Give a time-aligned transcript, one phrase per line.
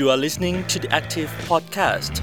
[0.00, 2.14] You are listening to the Active Podcast.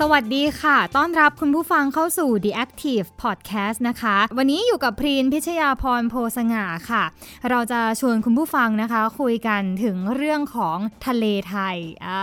[0.00, 7.04] สวัสดีค่ะ ต้อนรับคุณผู้ฟังเข้าสู่ The Active Podcast นะคะ วันนี้อยู่กับพรีนพิชยาพรโพสง่าค่ะ
[7.50, 11.76] เราจะชวนคุณผู้ฟังนะคะ คุยกันถึงเรื่องของทะเลไทย
[12.06, 12.22] อ่า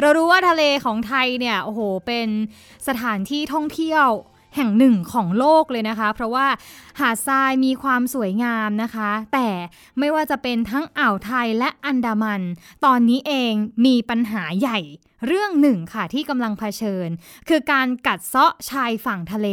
[0.00, 2.28] เรารู้ว่าทะเลของไทยเนี่ย โอ้โห เป็น
[2.88, 4.08] สถานที่ท่องเที่ยว
[4.56, 6.46] แห่งหนึ่งของโลกเลยนะคะ เพราะว่า
[7.00, 9.48] หาดทรายมีความสวยงามนะคะ แต่
[9.98, 12.42] ไม่ว่าจะเป็นทั้งอ่าวไทยและอันดามัน
[12.84, 13.52] ตอนนี้เอง
[13.86, 14.78] มีปัญหาใหญ่
[15.26, 17.08] เรื่องหนึ่งค่ะที่กำลังเผชิญ
[17.48, 19.48] คือการกัดเซาะชายฝั่งทะเล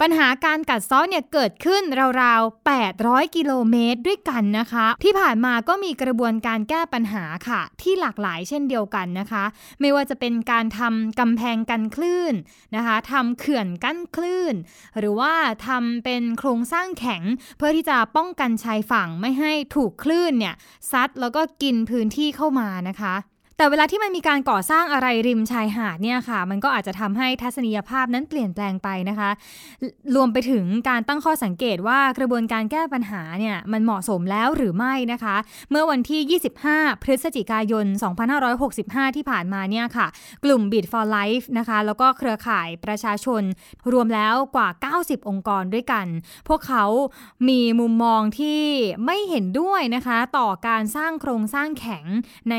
[0.00, 1.82] ปัญหาการกัดเซาะเนี่ยเกิดขึ้น
[2.22, 9.44] ราวๆ 800 กิโลเมตรด้วยกันนะคะ ที่ผ่านมาก็มีกระบวนการแก้ปัญหาค่ะ ที่หลากหลายเช่นเดียวกันนะคะ
[9.80, 12.34] ไม่ว่าจะเป็นการทำกำแพงกันคลื่น
[12.76, 14.54] นะคะทำเขื่อนกั้นคลื่น
[14.98, 15.32] หรือว่า
[15.66, 17.22] ทำเป็นโครงสร้างแข็ง
[17.58, 20.54] เพื่อที่จะป้องกันชายฝั่งไม่ให้ถูกคลื่นเนี่ย
[20.90, 23.16] ซัดแล้วก็กินพื้นที่เข้ามานะคะ
[23.60, 29.30] แต่เวลาที่มันมีการก่อสร้างอะไรริมชายหาดเนี่ยค่ะ มันก็อาจจะทำให้ทัศนียภาพนั้นเปลี่ยนแปลงไปนะคะ
[30.14, 35.36] รวมไปถึงการตั้งข้อสังเกตว่ากระบวนการแก้ปัญหาเนี่ยมันเหมาะสมแล้วหรือไม่นะคะ
[35.70, 36.40] เมื่อวันที่
[36.74, 37.86] 25 พฤศจิกายน
[38.46, 40.06] 2565 ที่ผ่านมาเนี่ยค่ะ
[40.44, 43.42] กลุ่ม Beat for Life นะคะ แล้วก็เครือข่ายประชาชน
[43.92, 44.68] รวมแล้วกว่า
[45.00, 46.06] 90 องค์กรด้วยกัน
[46.48, 46.84] พวกเขา
[47.48, 48.62] มีมุมมองที่
[49.06, 52.04] ไม่เห็นด้วยนะคะ ต่อการสร้างโครงสร้างแข็ง
[52.50, 52.56] ใน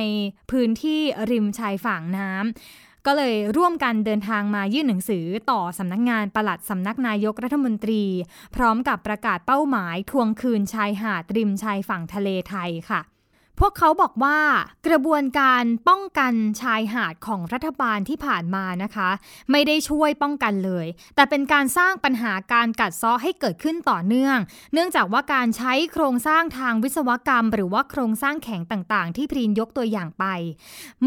[0.51, 1.01] พื้นที่ที่
[1.31, 8.03] ริมชายฝั่งน้ำก็เลยร่วมกันเดินทางมายื่นหนังสือต่อสำนักงานปลัดสำนักนายกรัฐมนตรี
[8.55, 13.01] พร้อมกับประกาศเป้าหมายทวงคืนชายหาดริมชายฝั่งทะเลไทยค่ะ
[13.63, 14.39] พวกเขาบอกว่า
[14.87, 19.09] กระบวนการป้องกันชายหาดของรัฐบาลที่ผ่านมานะคะ
[19.51, 24.37] ไม่ได้ช่วยป้องกันเลย แต่เป็นการสร้างปัญหาการกัดเซ้อให้เกิดขึ้นต่อเนื่อง
[24.73, 30.25] เนื่องจากว่าการใช้โครงสร้างทางวิศวกรรม หรือว่าโครงสร้างแข็งต่างๆ ที่พรีนยกตัวอย่างไป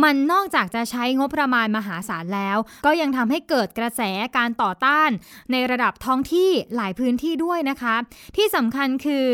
[0.03, 4.03] มันนอกจากจะใช้งบประมาณมหาศาลแล้ว ก็ยังทำให้เกิดกระแส
[4.37, 5.11] การต่อต้าน
[5.53, 7.97] ในระดับท้องที่หลายพื้นที่ด้วยนะคะ
[8.37, 9.27] ที่สำคัญคือ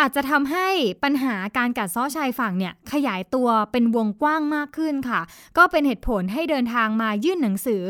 [0.00, 0.68] อาจจะทำให้
[1.02, 5.20] ปัญหาการกัดซ้อชายฝั่งเนี่ยขยายตัวเป็นวงกว้างมากขึ้นค่ะ
[5.56, 7.84] ก็เป็นเหตุผลให้เดินทางมายื่นหนังสือ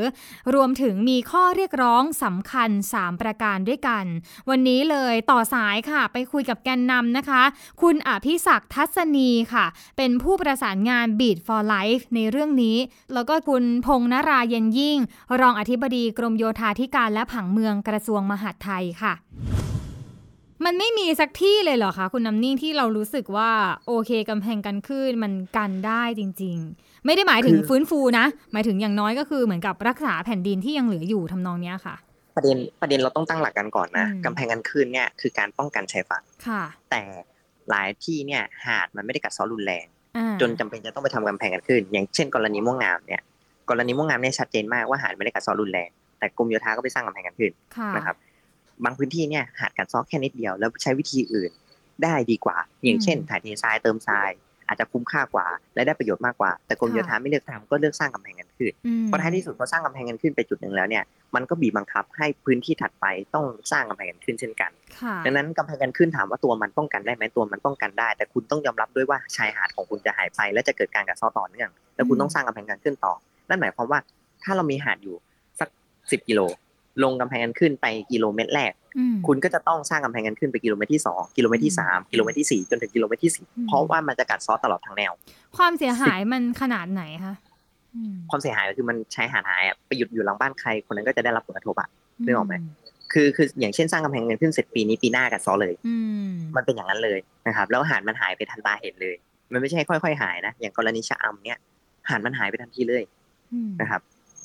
[0.54, 4.04] รวมถึงมีข้อเรียกร้องสำคัญ 3 ประการด้วยกัน
[4.48, 7.42] วันนี้เลยต่อสายค่ะ ไปคุยกับแกนนำนะคะ
[7.82, 9.64] คุณอภิศักดิ์ทัศนีค่ะ
[9.96, 12.76] เป็นผู้ประสานงาน Beat for Life ในเรื่องนี้
[13.14, 14.98] แล้วก็คุณพงษ์นราเย็นยิ่ง
[15.40, 19.14] รองอธิบดีกรมโยธาธิการและผังเมืองกระทรวงมหาดไทยค่ะ
[20.64, 23.50] มันไม่มีสักที่เลยเหรอคะคุณน้ำนิ่งที่เรารู้สึกว่า
[23.86, 31.94] โอเคกำแพงกันขึ้นมันกันได้จริง ๆ ไม่ได้หมายถึงฟื้นฟูนะ หมายถึงอย่างน้อยก็คือเหมือนกับรักษาแผ่นดินที่ยังเหลืออยู่ทำนองเนี้ยค่ะ
[32.36, 37.02] ประเด็นประเด็นเราต้องตั้งหลักกันก่อนนะกำแพงกันขึ้นเนี่ยคือการป้องกันชายฝั่งค่ะ แต่
[37.70, 39.86] หลายที่เนี่ยหาดมันไม่ได้กัดซ้อรุนแรง
[40.40, 43.22] จนจำเป็นจะต้องไปทำกำแพงกันขึ้น อย่างเช่น กรณีม่วงงามเนี่ย
[43.70, 45.88] กรณีม่วงงามเนี่ยชัดเจนมากว่าหาดไม่ได้กัดซ้อรุนแรง
[46.18, 47.52] แต่กรมโยธาก็ไปสร้างกำแพงกันขึ้น
[47.96, 48.16] นะครับ
[48.84, 51.50] บางพื้นที่เนี่ยหาดกัดซอกแค่นิดเดียวแล้วใช้วิธีอื่น
[52.02, 54.30] ได้ดีกว่า อย่างเช่น ถ่ายเททรายเติมทราย
[54.68, 58.72] อาจจะคุ้มค่ากว่า และได้ประโยชน์มากกว่า แต่กรมโยธาไม่เลือกทำก็เลือกสร้างกำแพงกันขึ้น
[59.06, 64.70] เพราะท้ายที่สุดพอสร้างกำแพงกันขึ้นไปจุดหนึ่งแล้วเนี่ยมันก็บีบบังคับให้พื้นที่ถัดไปต้องสร้างกำแพงกันขึ้นเช่นกัน
[65.24, 73.14] ดังนั้นกำแพงกันขึ้นถามว่าตัวมันป้องกันได้ไหมตัวมันป้องกันได้ แต่คุณต้องยอมรับด้วยว่าชายหาดของคุณจะหายไป และจะเกิดการกัดเซาะต่อเนื่องแล้วคุณต้องสร้างกำแพงกันขึ้นต่อ
[73.48, 74.00] นั่นหมายความว่า
[74.42, 75.16] ถ้าเรามีหาดอยู่
[75.60, 75.68] สัก
[76.10, 76.40] สิบกิโล
[77.04, 78.72] ลงกำแพงกันขึ้นไปกิโลเมตรแรก
[79.26, 85.12] คุณก็จะต้องสร้างกำแพงกันขึ้นไปกิโลเมตรที่สองกิโลเมตรที่สามกิโลเมตรที่สี่จนถึงกิโลเมตรที่สี่เพราะว่ามันจะกัดซอสตลอดทางแนว
[85.56, 87.34] ความเสียหายมันขนาดไหนคะ
[88.30, 91.88] ความเสียหายก็คือมันใช้หาหายไปหยุดอยู่หลังบ้านใครคนนั้นก็จะได้รับผลกระทบอะ
[92.24, 92.54] นึกออกไหม
[93.12, 95.74] คือคืออย่างเช่นสร้างกำแพงกันขึ้นเสร็จปีนี้ปีหน้ากัดซอเลย
[96.56, 99.14] มันเป็นอย่างนั้นเลยนะครับ แล้วหาดมันหายไปทันตาเห็นเลย
[99.52, 101.58] มันไม่ใช่ค่อยๆหายนะอย่างกรณีชะอำเนี่ย
[102.08, 103.02] หาดมันหายไปทันทีเลย
[103.80, 104.00] นะครับ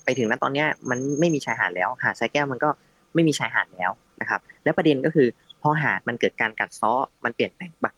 [0.05, 2.69] ไปถึงนั้นตอนเนี้ยมันไม่มีชายหาดแล้ว หาดทรายแก้วมันก็
[3.15, 3.91] ไม่มีชายหาดแล้ว
[4.21, 5.27] นะครับ และประเด็นก็คือ
[5.61, 6.91] พอหาดมันเกิดการกัดซ้อ
[7.25, 7.95] มันเปลี่ยนแปลงบัก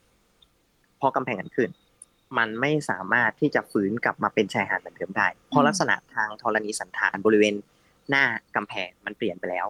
[0.99, 1.69] พอกำแพงกันขึ้น
[2.37, 7.55] มันไม่สามารถที่จะฝืนกลับมาเป็นชายหาดเหมือนเดิมได้เพราะลักษณะทางธรณีสันฐานบริเวณ
[8.09, 8.23] หน้า
[8.55, 9.67] กำแพงมันเปลี่ยนไปแล้ว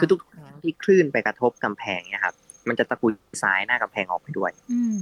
[0.00, 2.36] คือทุกครั้งที่คลื่นไปกระทบกำแพงเนี่ยครับ
[2.68, 3.12] มันจะตะกุย
[3.42, 4.52] ทรายหน้ากำแพงออกไปด้วย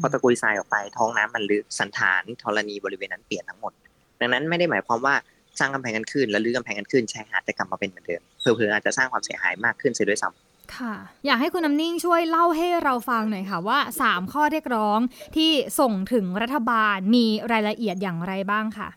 [0.00, 3.72] พอตะกุยทรายออกไปท้องน้ำมันลึกสันฐานธรณีบริเวณนั้นเปลี่ยนทั้งหมด
[4.20, 5.14] ดังนั้นไม่ได้หมายความว่า
[5.58, 10.94] สร้างกำแพงกันขึ้น แล้วรื้อกำแพงกันขึ้นชายหาดจะกลับมาเป็นเหมือนเดิมเผลอๆอาจจะสร้างความเสียหายมากขึ้นเสียด้วยซ้ำค่ะ
[11.26, 14.98] อยากให้คุณน้ำนิ่งช่วยเล่าให้เราฟังหน่อยค่ะว่า 3 ข้อเรียกร้อง
[15.36, 18.88] ที่ส่งถึงรัฐบาลมีรายละเอียดอย่างไรบ้างค่ะ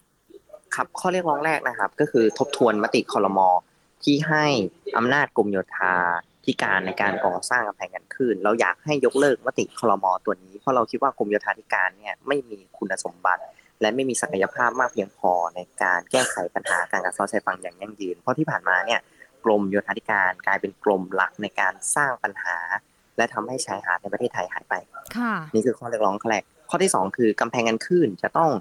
[0.75, 3.50] ครับข้อเรียกร้องแรกนะครับ ก็คือทบทวนมติคอรมอ
[4.04, 4.45] ที่ให้
[4.98, 5.94] อำนาจกรมโยธา
[6.45, 13.44] ธิการในการก่อสร้างกำแพงกันขขึ้น เราอยากให้ยกเลิกมติคลมตัวนี้เพราะเราคิดว่ากรมโยธาธิการเนี่ยไม่มีคุณสมบัติ
[13.82, 19.00] และไม่มีศักยภาพมากเพียงพอในการแก้ไขปัญหาการกัดเซาะชายฝั่งอย่างยั่งยืน เพราะที่ผ่านมาเนี่ย
[19.46, 22.58] กรมโยธาธิการกลายเป็นกรมหลักในการสร้างปัญหา
[23.18, 24.74] และทำให้ชายหาดในประเทศไทยหายไป
[25.54, 28.52] นี่คือข้อเรียกร้องแรกข้อที่ 2 คือกำแพงกันคลื่นจะต้อง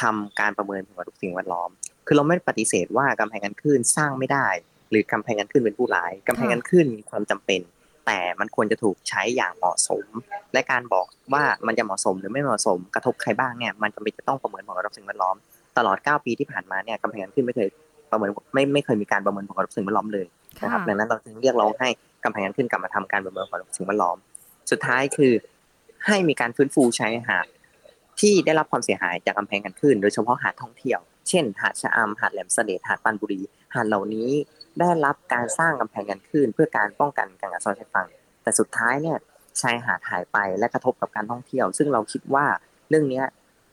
[0.00, 1.70] ทำการประเมินผลกระทบสิ่งแวดล้อม
[2.06, 4.46] คือเราไม่ปฏิเสธว่ากำแพงกันคลื่นสร้างไม่ได้
[4.90, 7.60] หรือกำแพงกันคลื่นเป็นผู้ร้ายกำแพงกันคลื่นมีความจำเป็น
[8.06, 10.04] แต่มันควรจะถูกใช้อย่างเหมาะสม
[10.52, 15.36] และการบอกว่ามันจะเหมาะสมหรือไม่เหมาะสมกระทบใครบ้างเนี่ยมันจำเป็นจะต้องประเมินผลกระทบสิ่งแวดล้อม
[15.78, 17.68] ตลอด 9 ปีที่ผ่านมาเนี่ยกำแพงกันคลื่นไม่เคย
[18.10, 20.26] ประเมินไม่ไม่เคยมีการประเมินผลกระทบสิ่งแวดล้อมเลย
[20.62, 21.88] นะครับดังนั้นเราจึงเรียกร้องให้
[22.24, 24.16] กำแพงกันคลื่นกลับมาทำการประเมินผลกระทบสิ่งแวดล้อม
[24.70, 25.32] สุดท้ายคือ
[26.06, 27.46] ให้มีการฟื้นฟูชายหาด
[28.20, 33.40] ที่ได้รับความเสียหายจากกำแพงกันขึ้น โดยเฉพาะหาดท่องเที่ยว เช่น หาดชะอำหาดแหลมเสด็จหาดปันบุรี
[33.74, 34.30] หาดเหล่านี้
[34.80, 38.08] ได้รับการสร้างกำแพงกันขึ้น เพื่อการป้องกันการกัดเซาะชายฝั่ง
[38.42, 39.18] แต่สุดท้ายเนี่ย
[39.60, 42.46] ชายหาดหายไปและกระทบกับการท่องเที่ยว ซึ่งเราคิดว่า
[42.88, 43.22] เรื่องนี้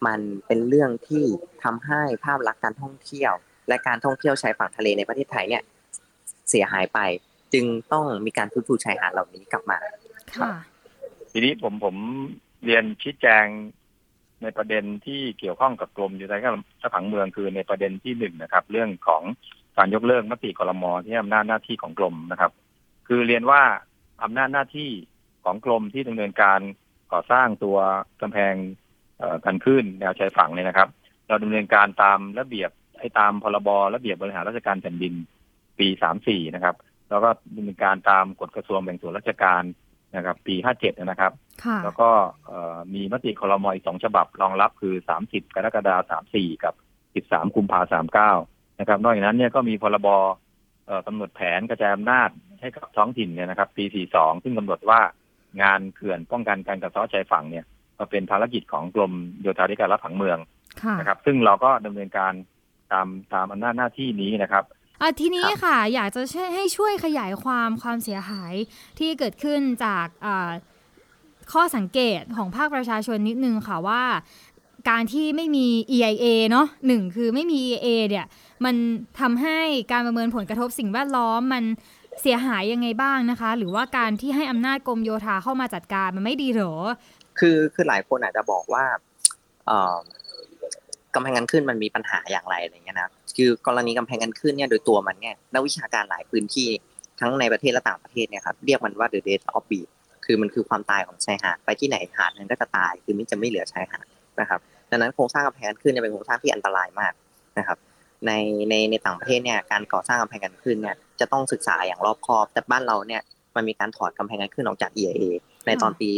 [0.08, 1.26] มันเป็นเรื่องที่
[1.64, 3.34] ทำให้ภาพลักษณ์การท่องเที่ยว
[3.68, 5.64] และการท่องเที่ยวชายฝั่งทะเลในประเทศไทยเนี่ย
[6.50, 7.00] เสียหายไป
[7.54, 9.80] จึงต้องมีการฟื้นฟูชายหาดเหล่านี้กลับมา
[10.36, 10.52] ค่ะ
[11.32, 11.96] ทีนี้ผมผม
[12.66, 13.46] เรียนชี้แจง
[14.44, 19.24] ในประเด็นที่เกี่ยวข้องกับกรมอยู่ในการสผังเมืองคือในประเด็นที่หนึ่งนะครับ เรื่องของ
[19.80, 22.52] การยกเลิกมติกรมที่อำนาจหน้าที่ของกรมนะครับ
[23.08, 23.62] คือเรียนว่า
[24.24, 24.90] อำนาจหน้าที่
[25.46, 26.60] ของกรมที่ดำเนินการ
[27.12, 27.78] ก่อสร้างตัว
[28.22, 28.54] กำแพง
[29.46, 30.90] กันขึ้นแนวชายฝั่งเนี่ยนะครับ
[31.28, 35.14] เราดำเนินการตามระเบียบให้ตามพรบระเบียบบริหารราชการแผ่นดิน
[35.80, 36.76] ปีสามสี่นะครับ
[37.10, 39.64] แล้วก็ดำเนินการตามกฎกระทรวงแบ่งส่วนราชการ
[40.16, 41.34] นะครับ ปีห้าเจ็ดนะครับ
[41.84, 42.10] แล้วก็
[42.94, 46.74] มีมติคอรมออีกสองฉบับรองรับคือสามสิบกรกฎาสามสี่กับ
[47.16, 48.32] สิบสามกุมภาสามเก้า
[48.80, 50.08] นะครับ นอกจากนั้นเนี่ยก็มีพรบ
[51.08, 52.30] กำหนดแผนกระจายอำนาจ
[52.62, 55.00] ให้กับท้องถิ่นเนี่ยนะครับ ปีสี่สองซึ่งกำหนดว่า
[55.62, 57.66] งานเขื่อนป้องกันการกระเซาะชายฝั่งเนี่ย
[57.98, 60.38] ก็เป็นภารกิจของกรมโยธาธิการและผังเมือง
[61.00, 62.34] นะครับ ซึ่งเราก็ดำเนินการ
[62.92, 64.64] ตามตามอำนาจหน้าที่นี้นะครับ
[65.02, 66.22] อะทีนี้ค่ะ อยากจะ
[66.56, 68.54] ให้ช่วยขยายความความเสียหาย
[69.00, 70.08] ที่เกิดขึ้นจาก
[71.54, 74.04] ข้อสังเกตของภาคประชาชนนิดนึงค่ะว่า
[74.90, 78.26] การที่ไม่มี EIA เนาะหนึ่งคือไม่มี EIA เนี่ย
[78.66, 78.76] มัน
[79.20, 79.60] ทำให้
[79.92, 81.64] การประเมินผลกระทบสิ่งแวดล้อมมัน
[82.22, 86.74] เสียหายยังไงบ้างนะคะ หรือว่าการที่ให้อำนาจกรมโยธาเข้ามาจัดการมันไม่ดีหรอ
[87.40, 88.84] คือคือหลายคนอาจจะบอกว่า
[91.16, 96.70] กำแพงกันขึ้นมันมีปัญหาอย่างไรอะไรเงี้ยนะคือกรณีกำแพงกันขึ้นเนี่ยโดยตัวมันเนี่ยนักวิชาการหลายพื้นที่
[97.20, 99.92] ทั้งในประเทศและต่างประเทศเนี่ยครับเรียกมันว่า the death of beach
[100.26, 104.06] คือมันคือความตายของชายหาดไปที่ไหนหาดนั้นก็จะตายคือมันจะไม่เหลือชายหาด
[104.40, 104.60] นะครับ
[104.90, 107.14] ดังนั้นโครงสร้างกำแพงกันขึ้นเนี่ยเป็นโครงสร้างที่อันตรายมาก
[107.60, 107.78] นะครับ
[108.28, 108.32] ใน
[108.70, 113.22] ในในต่างประเทศเนี่ยการก่อสร้างกำแพงกันขึ้นเนี่ยจะต้องศึกษาอย่างรอบคอบ แต่บ้านเราเนี่ย
[113.56, 115.24] มันมีการถอดกำแพงกันขึ้นออกจาก EIA
[115.66, 116.10] ในตอนปี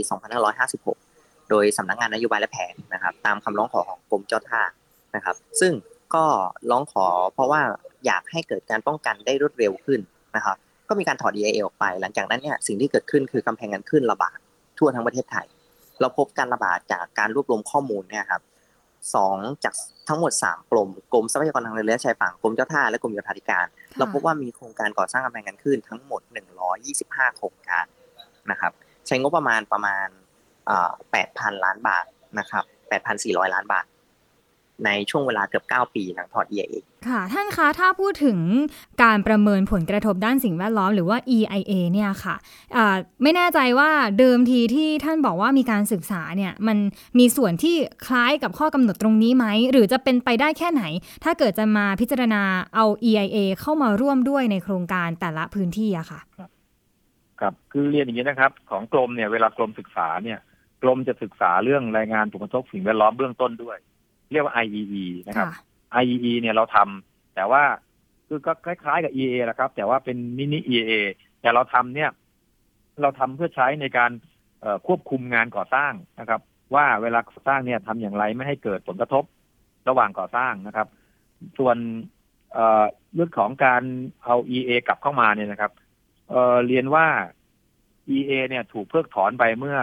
[0.71, 4.61] 2556 โดยสำนักงานนโยบายและแผนนะครับตามคำร้องขอของกรมเจ้าท่า
[5.15, 5.73] นะครับ ซึ่ง
[6.15, 6.25] ก็
[6.71, 7.61] ร้องขอเพราะว่า
[8.05, 9.99] อยากให้เกิดการป้องกันได้รวดเร็วขึ้น
[10.35, 10.57] นะครับ
[10.89, 14.37] ก็มีการถอด EIA ออกไป หลังจากนั้นเนี่ยสิ่งที่เกิดขึ้นคือกำแพงกันขึ้นระบาด
[14.77, 15.47] ทั่วทั้งประเทศไทย
[15.99, 18.41] เราพบการระบาดจากการรวบรวมข้อมูลเนี่ยครับ
[19.15, 19.73] สองจาก
[20.11, 23.65] ทั้งหมดสามกรมกรมทรัพยากรทางทะเลและชายฝั่งกรมเจ้าท่าและกรมโยธาธิการ
[23.97, 26.21] เราพบว่ามีโครงการก่อสร้างกำแพงกันขึ้นทั้งหมด
[26.79, 27.85] 125 โครงการ
[28.51, 28.71] นะครับ
[29.07, 30.07] ใช้งบประมาณประมาณ
[30.85, 32.05] 8,000 ล้านบาท
[32.39, 32.63] นะครับ
[33.09, 33.85] 8,400 ล้านบาท
[34.85, 36.75] ในช่วงเวลาเกือบ 9 ปีหลังถอด EIA
[37.07, 38.39] ค่ะ ท่านคะถ้าพูดถึง
[39.03, 46.77] การประเมินผลกระทบด้านสิ่งแวดล้อมหรือว่า EIA เนี่ยค่ะะไม่แน่ใจว่าเดิมทีที่ท่านบอกว่ามีการศึกษาเนี่ยมัน
[47.19, 47.75] มีส่วนที่
[48.07, 50.83] คล้ายกับข้อกำหนดตรงนี้ไหม หรือจะเป็นไปได้แค่ไหน
[51.23, 52.43] ถ้าเกิดจะมาพิจารณา
[52.75, 56.19] เอา EIA เข้ามาร่วมด้วยในโครงการแต่ละพื้นที่อะค่ะ
[57.39, 60.39] ครับคือเรียนอย่างนี้นะครับ ของกรมเนี่ยเวลากรมศึกษาเนี่ย
[60.83, 63.77] กรมจะศึกษาเรื่องรายงานผลกระทบสิ่งแวดล้อมเบื้องต้นด้วย
[64.31, 65.47] เรียกว่า IEE นะครับ
[66.01, 67.63] IEE เนี่ยเราทำแต่ว่า
[68.27, 70.91] คือก็คล้ายๆกับ EA แหละครับ แต่ว่าเป็นมินิ EA
[71.41, 72.09] แต่เราทำเนี่ย
[73.01, 74.11] เราทำเพื่อใช้ในการ
[74.87, 76.41] ควบคุมงานก่อสร้างนะครับ
[76.75, 79.23] ว่าเวลาก่อสร้างเนี่ยทำอย่างไรไม่ให้เกิดผลกระทบ
[79.89, 80.87] ระหว่างก่อสร้างนะครับ
[81.57, 81.77] ส่วน
[83.13, 83.83] เรื่องของการ
[84.23, 85.71] เอา EA กลับเข้ามาเนี่ยนะครับ
[86.29, 87.07] เเรียนว่า
[88.15, 89.77] EA เนี่ยถูกเพิกถอนไปเมื่อ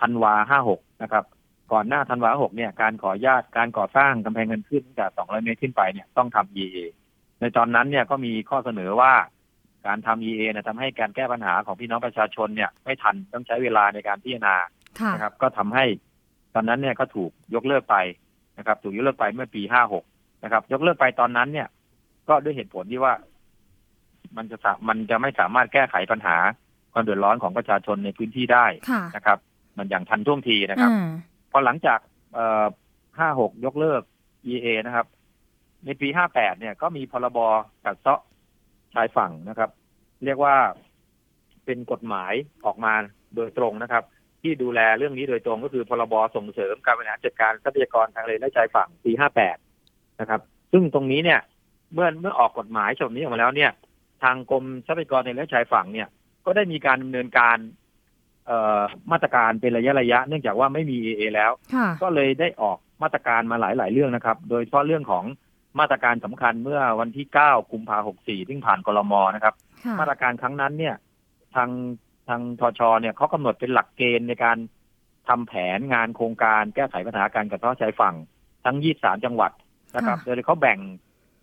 [0.00, 1.24] ธันวาห้าหกนะครับ
[1.72, 6.76] ก่อนหน้าธันวาหกเนี่ยการขอญาตการก่อสร้างกำแพงเงินขึ้นจากสองร้อยเมตรขึ้นไปเนี่ยต้องทำ EA
[7.40, 9.12] ในตอนนั้นเนี่ยก็มีข้อเสนอว่า
[9.86, 14.56] การทำ EA เนี่ยทำให้การแก้ปัญหาของพี่น้องประชาชนเนี่ยไม่ทันต้องใช้เวลาในการพิจารณา
[15.14, 15.84] นะครับ ก็ทำให้
[16.54, 17.96] ตอนนั้นเนี่ยก็ถูกยกเลิกไป
[18.58, 20.04] นะครับ ถูกยกเลิกไปเมื่อปีห้าหก
[20.44, 21.68] นะครับ ยกเลิกไปตอนนั้นเนี่ย
[22.28, 23.14] ก็ด้วยเหตุผลที่ว่า
[24.36, 24.56] มันจะ
[24.88, 26.36] มันจะไม่สามารถแก้ไขปัญหา
[26.92, 28.66] ความเดือดร้อนของประชาชนในพื้นที่ได้
[29.16, 29.38] นะครับ
[29.76, 30.90] มันอย่างทันท่วงทีนะครับ
[31.56, 32.00] พอหลังจาก
[33.18, 34.02] ห้าหกยกเลิก
[34.52, 35.06] EA นะครับ
[35.84, 37.38] ในปีห้าแปดเนี่ยก็มีพรบ
[37.84, 38.20] กัดเซาะ
[38.94, 39.70] ชายฝั่งนะครับ
[40.24, 40.56] เรียกว่า
[41.64, 42.32] เป็นกฎหมาย
[42.66, 42.92] ออกมา
[43.36, 44.04] โดยตรงนะครับ
[44.42, 49.56] ที่ดูแลเรื่องนี้โดยตรงก็คือพรบส่งเสริมการบริหารจัดการทรัพยากรทางทะเลและชายฝั่งปีห้าแปด
[50.20, 50.40] นะครับ
[50.72, 51.40] ซึ่งตรงนี้เนี่ย
[51.92, 53.70] เมื่อเมื่อออกกฎหมายฉบับนี้ออกมาแล้วเนี่ย
[54.22, 56.08] ทางกรมทรัพยากรทะเลและชายฝั่งเนี่ย
[56.44, 57.56] ก็ได้มีการดำเนินการ
[59.12, 61.52] มาตรการเป็นระยะระยะ เนื่องจากว่าไม่มีเอแล้ว
[62.02, 65.24] ก็เลยได้ออกมาตรการมาหลาย ๆ เรื่องนะครับ โดยเฉพาะเรื่องของ
[65.80, 69.54] มาตรการสำคัญเมื่อวันที่เก้ากุมภาหกสี่ที่ผ่านกรมนะครับ
[70.00, 70.94] มาตรการครั้งนั้นเนี่ย
[71.54, 71.70] ทาง
[72.28, 74.56] ทางทชเนี่ยเขากำหนดเป็นหลักเกณฑ์ในการ
[75.28, 78.14] ทำแผนงานโครงการแก้ไขปัญหาการกระท้อชายฝั่ง
[78.64, 79.52] ทั้งยี่สามจังหวัด
[79.96, 80.78] นะครับ โดยเขาแบ่ง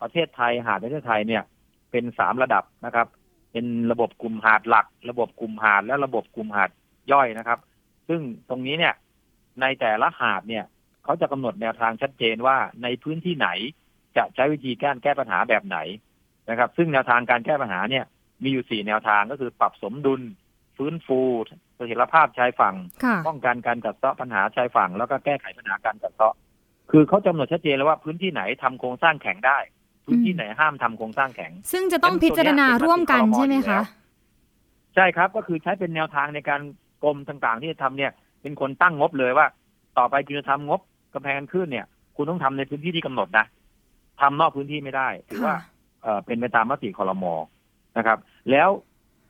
[0.02, 1.44] ประเทศไทยหาดประเทศไทยเนี่ย
[1.92, 3.08] เป็นสามระดับนะครับ
[3.52, 6.70] เป็นระบบกลุ่มหาดหลัก ระบบกลุ่มหาดและระบบกลุ่มหาด
[7.12, 7.60] ย่อยนะครับ
[8.08, 8.94] ซึ่งตรงนี้เนี่ย
[9.62, 10.66] ในแต่ละหาดเนี่ย
[11.04, 13.50] เขาจะกำหนดแนวทางชัดเจนว่าในพื้นที่ไหน
[14.18, 15.78] จะใช้วิธีแก้แก้ปัญหาแบบไหน
[16.50, 18.06] นะครับ ซึ่งแนวทางการแก้ปัญหาเนี่ย
[18.44, 20.22] มีอยู่สี่แนวทางก็คือปรับสมดุล
[20.78, 21.20] ฟื้นฟู
[21.76, 22.76] เสถียรภาพชายฝั่ง
[23.28, 26.36] ป้องกันการกัดเซาะปัญหาชายฝั่ง แล้วก็แก้ไขปัญหาการกัดเซาะ
[26.92, 29.58] คือเขาจำหนดชัดเจนแล้วว่าพื้นที่ไหนทำโครงสร้างแข็งได้
[30.06, 33.82] พื้นที่ไหนห้ามทำโครงสร้างแข็ง ซึ่งจะต้องพิจารณาร่วมกันใช่ไหมคะ
[34.96, 36.62] ใช่ครับก็คือใช้เป็นแนวทางในการ
[37.04, 39.48] กรมต่างๆ ที่จะทำเนี่ย เป็นคนตั้งงบเลยว่า
[39.98, 40.80] ต่อไปคุณจะทำงบ
[41.14, 43.46] กำแพงขึ้นเนี่ย คุณต้องทำในพื้นที่ที่กำหนดนะ
[44.22, 45.56] ทำนอกพื้นที่ไม่ได้ถือว่า
[46.04, 47.34] เออเป็นไปตามมติคอรมอ
[47.98, 48.18] นะครับ
[48.52, 48.70] แล้ว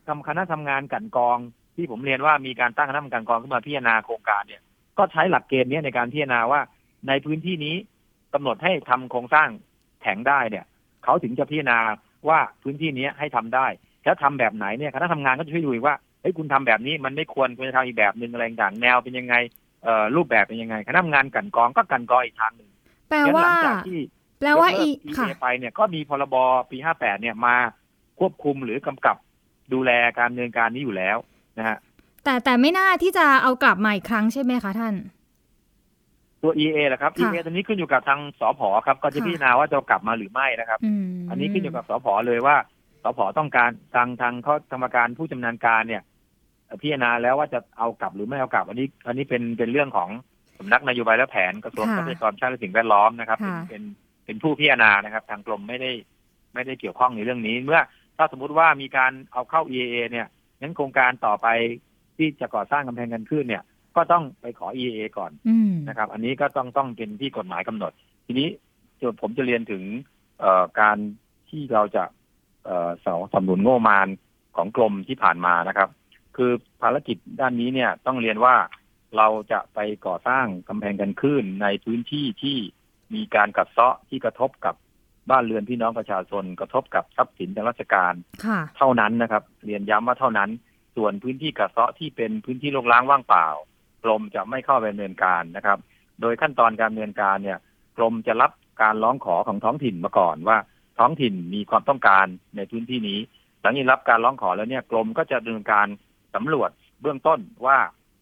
[0.07, 1.37] ทำคณะทำงานกันกอง
[1.75, 4.61] ที่ผมเรียนว่ามีการตั้งคณะทำงานกองขึ้นมาพิจารณาโครงการเนี่ย
[4.97, 6.61] ก็ใช้หลักเกณฑ์นี้ในการพิจารณาว่า
[7.07, 7.75] ในพื้นที่นี้
[8.33, 9.47] กำหนดให้ทำโครงสร้าง
[10.01, 10.65] แข็งได้เนี่ย
[11.03, 11.79] เขาถึงจะพิจารณา
[12.29, 13.67] ว่าพื้นที่นี้ให้ทำได้
[14.03, 19.35] แล้วทำแบบไหนเนี่ยคณะทำงานก็จะช่วยดูว่า เฮ้ยคุณทำแบบนี้มันไม่ควรควรจะทำอีกแบบหนึ่งอะไรต่างแนวเป็นยังไง
[19.83, 22.69] เอ่อรูปแบบเป็นยังไงคณะทำงานกันกองก็กันกองอีกทางหนึ่ง
[23.09, 23.43] แปลว่า
[24.39, 26.35] แปลว่าอีค่ะไปเนี่ยก็มีพรบ
[26.71, 27.55] ปีห้าแปดเนี่ยมา
[28.19, 29.15] ควบคุมหรือกำกับ
[29.73, 31.17] ดูแลการดำเนินการนี้อยู่แล้ว
[31.57, 31.77] นะฮะ
[32.23, 34.95] แต่แต่ไม่น่าที่จะเอากลับมาอีกครั้งใช่ไหมคะท่าน
[36.41, 40.79] ตัว EA แหละครับ EA ตัวนี้ขึ้นอยู่กับทางสพครับ ก็จะพิจารณาว่าจะกลับมาหรือไม่นะครับ
[41.29, 42.55] อันนี้ขึ้นอยู่กับสพเลยว่า
[43.03, 46.01] สพต้องการทางทางเขากรรมการผู้จำนาญการเนี่ย
[46.81, 50.09] พิจารณาแล้วว่าจะเอากลับหรือไม่เอากลับ อันนี้ อันนี้เป็นเป็นเรื่องของ
[50.59, 53.83] สำนักนโยบายและแผนกระทรวงทรัพยากรชาติและสิ่งแวดล้อมนะครับ เป็นเป็น
[54.25, 55.91] เป็นผู้พิจารณานะครับ ทางกรมไม่ได้
[56.53, 57.81] ไม่ได้เกี่ยวข้องในเรื่องนี้ เมื่อ
[58.17, 60.27] ถ้าสมมุติว่ามีการเอาเข้า EAA เนี่ย
[60.59, 61.47] งั้นโครงการต่อไป
[62.17, 63.63] ที่จะก่อสร้างกำแพงกันขึ้นเนี่ย
[63.95, 65.31] ก็ต้องไปขอ EAA ก่อน
[65.87, 67.91] นะครับ อันนี้ก็ต้องต้องเป็นที่กฎหมายกำหนด
[68.25, 68.47] ทีนี้
[69.21, 69.83] ผมจะเรียนถึง
[70.79, 70.97] การ
[71.49, 72.03] ที่เราจะ
[73.05, 74.07] สองสำนุนโง่มาน
[74.55, 75.89] ของกรมที่ผ่านมานะครับ
[76.37, 78.55] คือภารกิจด้านนี้เนี่ยต้องเรียนว่า
[79.17, 82.57] เราจะไปก่อสร้างกำแพงกันคลื่นในพื้นที่ที่
[83.13, 84.75] มีการกัดเซาะที่กระทบกับ
[85.29, 88.13] บ้านเรือนพี่น้องประชาชนกระทบกับทรัพย์สินทางราชการ
[88.77, 90.49] เท่านั้นนะครับ เรียนย้ำว่าเท่านั้น
[90.95, 93.47] ส่วนพื้นที่กัดเซาะที่เป็นพื้นที่โล่งล้างว่างเปล่า
[94.03, 95.79] กรมจะไม่เข้าไปดำเนินการนะครับ
[96.21, 97.59] โดยขั้นตอนการดำเนินการเนี่ย
[97.97, 100.57] กรมจะรับการร้องขอของท้องถิ่นมาก่อนว่า
[100.99, 103.19] ท้องถิ่นมีความต้องการในพื้นที่นี้
[103.61, 105.87] หลังจากรับการร้องขอแล้วเนี่ยกรมก็จะดำเนินการ
[106.35, 106.69] สำรวจ
[107.01, 107.77] เบื้องต้นว่า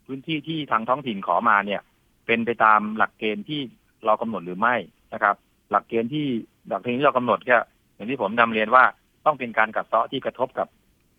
[0.06, 1.82] พื้นที่ที่ทางท้องถิ่นขอมาเนี่ย
[2.28, 3.62] เป็นไปตามหลักเกณฑ์ที่
[4.06, 4.76] เรากำหนดหรือไม่
[5.14, 5.36] นะครับ
[5.72, 6.26] หลักเกณฑ์ที่
[6.68, 7.58] หลักเกณฑ์ที่เรากำหนดก็
[7.96, 8.84] อย่างที่ผมนำเรียนว่า
[9.26, 10.68] ต้องเป็นการกัดเซาะที่กระทบกับ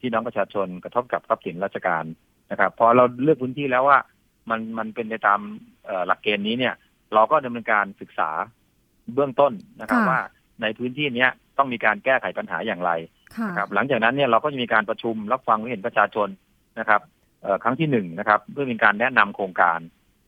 [0.00, 2.04] พี่น้องประชาชนกระทบกับทรัพย์สินราชการ
[2.50, 3.98] นะครับพอเราเลือกพื้นที่แล้วว่า
[4.50, 5.40] มันมันเป็นไปตาม
[6.06, 6.74] หลักเกณฑ์นี้เนี่ย
[7.14, 8.30] เราก็ดำเนินการศึกษา
[9.14, 10.20] เบื้องต้นนะครับว่า
[10.62, 12.90] ในพื้นที่เนี้ยต้องมีการแก้ไขปัญหาอย่างไร
[13.48, 16.28] นะครับหลังจากนั้นเนี่ยเราก็จะมีการประชุมรับฟังความเห็นประชาชน
[16.78, 17.00] นะครับ
[17.62, 19.80] ครั้งที่หนึ่งนะครับเพื่อเป็นการแนะนำโครงการ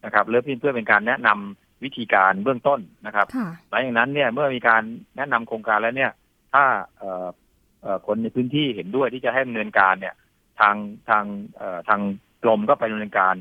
[0.04, 3.26] นะครับเริ่มเพื่อเป็นการแนะนำวิธีการเบื้องต้นนะครับ
[3.70, 4.82] หลังจากนั้นเนี่ยเมื่อมีการ
[5.16, 6.12] แนะนำโครงการแล้วเนี่ย
[6.54, 6.64] ถ้า
[8.06, 10.14] คนในพื้นที่เห็นด้วยที่จะให้ดำเนินการเนี่ย
[10.60, 10.76] ทาง
[11.08, 11.24] ทาง
[11.88, 12.00] ทาง
[12.42, 13.34] กรมก็ไปดำเนินการ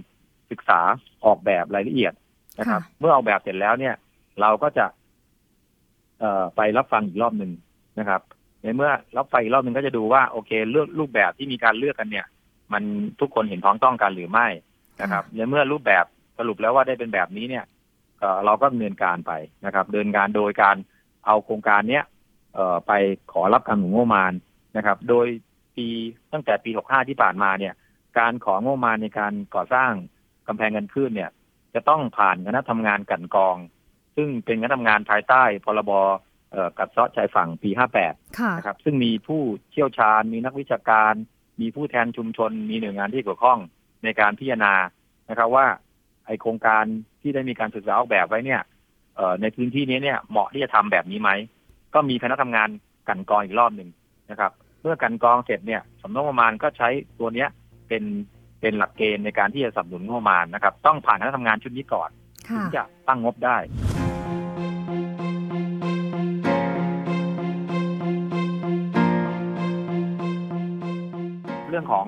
[0.51, 0.79] ศึกษา
[1.25, 2.13] ออกแบบรายละเอียด
[2.59, 3.95] นะครับ เมื่อออกแบบเสร็จแล้วเนี่ย
[4.41, 4.85] เราก็จะ
[6.55, 7.51] ไปรับฟังอีกรอบหนึ่ง
[7.99, 8.21] นะครับ
[8.61, 12.25] ในเมื่อรับฟังอีกรอบหนึ่งก็จะดูว่าโอเคเลือกรูปแบบที่มีการเลือกกันเนี่ย
[12.73, 12.83] มัน
[13.19, 14.47] ทุกคนเห็นพ้องต้องกันหรือไม่
[15.01, 16.05] นะครับในเมื่อรูปแบบ
[16.37, 17.65] สรุปแล้วว่าได้เป็นแบบนี้เนี่ย
[18.45, 19.31] เราก็ดำเนินการไป
[19.65, 20.75] นะครับเดินการโดยการ
[21.25, 22.03] เอาโครงการเนี้ย
[22.87, 22.91] ไป
[23.31, 24.33] ขอรับการหนุนงบมาน
[24.77, 25.27] นะครับ โดย
[25.75, 25.87] ปี
[26.33, 27.73] ตั้งแต่ปี 65 ที่ผ่านมาเนี่ย
[28.17, 29.91] การของบมานในการก่อสร้าง
[30.47, 31.31] กำแพงเงินขึ้นเนี่ย
[31.73, 33.57] จะต้องผ่านคณะทำงานกันกอง
[34.15, 35.91] ซึ่งเป็นคณะทำงานภายใต้พรบ
[36.77, 41.13] กัดเซาะชายฝั่งปี 58 นะครับ ซึ่งมีผู้เชี่ยวชาญมีนักวิชาการ
[41.61, 43.59] มมีผู้แทนชุมชน มีหน่วยงานที่เกี่ยวข้อง
[44.03, 44.73] ในการพิจารณา
[45.29, 45.65] นะครับว่า
[46.25, 46.83] ไอโครงการ
[47.21, 48.61] ที่ได้มีการศึกษาออกแบบไว้เนี่ย
[49.41, 51.29] ในพื้นที่นี้เนี่ยเหมาะที่จะทำแบบนี้ไหม
[51.93, 52.69] ก็มีคณะทำงาน
[53.07, 53.89] กันกองอีกรอบหนึ่ง
[54.31, 54.51] นะครับ
[54.81, 56.89] เมื่อกันกองเสร็จเนี่ยสำนักงบประมาณก็ใช้
[57.19, 57.49] ตัวเนี้ย
[57.87, 58.03] เป็น
[58.61, 62.09] เป็นหลักเกณฑ์ในการที่จะสนับสนุนงบประมาณนะครับ ต้องผ่านคณะทำงานชุดนี้ก่อน
[62.57, 63.57] ถึงจะตั้งงบได้
[71.91, 72.07] ของ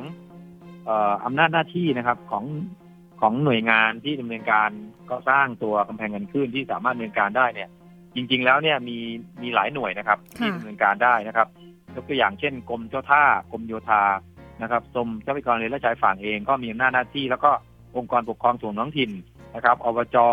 [1.25, 2.45] อำนาจหน้าที่นะครับของ
[3.21, 4.69] ของหน่วยงานที่ดำเนินการ
[5.09, 7.69] ก็สร้างตัวกำแพงเงินขึ้นที่สามารถดำเนินการได้เนี่ย
[8.15, 8.97] จริง ๆ แล้วเนี่ยมี
[9.41, 11.47] มีหลายหน่วยนะครับ ที่ดำเนินการได้นะครับ
[11.95, 14.03] ยกตัวอย่างเช่นกรมเจ้าท่ากรมโยธา
[14.61, 17.51] นะครับกรมทรัพยากรเรือและชายฝั่งเองก็มีอำนาจหน้าที่ แล้วก็
[17.97, 19.11] องค์กรปกครองส่วนท้องถิ่น
[19.55, 20.27] นะครับอบจอ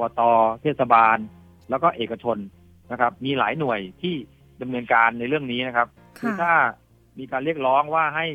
[0.00, 0.20] บต
[0.62, 1.16] เทศบาล
[1.70, 2.36] แล้วก็เอกชน
[2.90, 4.14] นะครับ มีหลายหน่วยที่
[4.62, 6.52] ดำเนินการในเรื่องนี้นะครับคือถ้า
[7.18, 8.26] มีการเรียกร้องว่าให้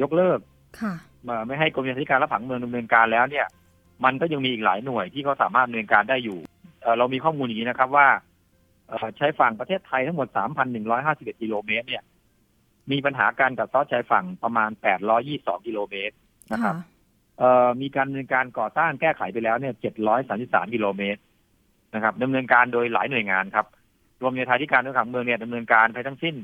[0.00, 0.40] ยกเลิก
[1.46, 3.46] ไม่ให้กรมโยธาธิการและผังเมืองดำเนินการแล้วเนี่ย
[4.04, 6.38] มันก็ยังมีอีกหลายหน่วยที่เขาสามารถดำเนินการได้อยู่
[6.98, 8.08] เรามีข้อมูลอย่างนี้นะครับว่า
[9.16, 10.28] ใช้ฝั่งประเทศไทยทั้งหมด
[10.84, 12.02] 3,151 กิโลเมตร เนี่ย
[12.90, 14.70] มีปัญหาการกัดเซาะชายฝั่งประมาณ
[15.18, 16.14] 822 กิโลเมตร
[16.52, 16.74] นะครับ
[17.80, 19.74] มีการดำเนินการก่อสร้างแก้ไขไปแล้วเนี่ย
[20.24, 21.20] 733 กิโลเมตร
[21.94, 23.66] นะครับดำเนินการโดยหลายหน่วยงานครับ
[24.22, 26.34] รวมโยธาธิการด้วยขังเมืองเนี่ยดำเนินการไปทั้งสิ้น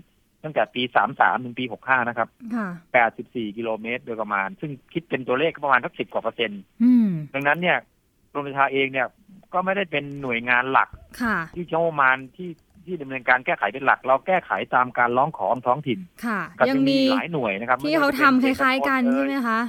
[0.45, 2.29] ตั้งแต่ปี 33 ถึงปี 65 นะครับ
[2.93, 6.61] 84 กิโลเมตรโดยประมาณ ซึ่งคิดเป็นตัวเลขประมาณสักสิบกว่าเปอร์เซ็นต์
[7.35, 7.79] ดังนั้นเนี่ย
[8.33, 9.07] กรมโยธาเองเนี่ย
[9.53, 10.89] ก็ไม่ได้เป็นหน่วยงานหลัก
[11.55, 12.51] ที่เจ้ามานที่
[12.85, 19.61] ที่ดำเนินการแก้ไขเป็นหลัก เราแก้ไขตามการร้องขอของท้องถิ่นค่ะยังมีหลายหน่วยนะครับ ที่เขาทำคล้าย ๆ กันใช่ไหมคะ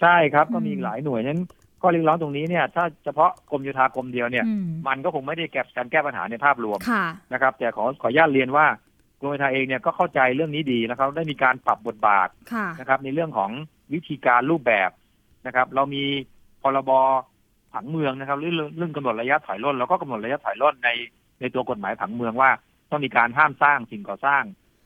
[0.00, 1.40] ใช่ครับก็มีหลายหน่วยนั้น
[1.82, 4.44] ก็เรียกร้องตรงนี้เนี่ย ถ้าเฉพาะกรมโยธากรมเดียวเนี่ย
[4.88, 6.78] มันก็คงไม่ได้แก้การแก้ปัญหาในภาพรวม
[7.32, 8.66] นะครับ แต่ขอขออนุญาตเรียนว่า
[9.22, 12.28] กรมโยธาเองเนี่ยก็เข้าใจเรื่องนี้ดีนะครับ ได้มีการปรับบทบาท
[12.80, 13.50] นะครับ ในเรื่องของ
[13.92, 14.90] วิธีการรูปแบบ
[15.46, 16.04] นะครับ เรามี
[16.62, 16.90] พรบ
[17.72, 20.90] ผังเมืองนะครับเรื่องเรื่องกำหนดระยะถอยร่นแล้วก็กำหนดระยะถอยร่นใน
[21.40, 22.50] ในตัวกฎหมายผังเมืองว่า
[22.90, 24.42] ต้องมีการห้ามสร้างสิ่งก่อสร้าง